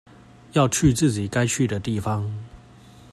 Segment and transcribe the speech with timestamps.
[0.53, 2.27] 要去自己該去的地方